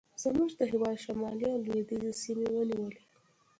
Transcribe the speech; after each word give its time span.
زموږ 0.23 0.49
د 0.59 0.61
هېواد 0.71 0.97
شمالي 1.05 1.45
او 1.55 1.59
لوېدیځې 1.65 2.11
سیمې 2.23 2.47
ونیولې. 2.51 3.01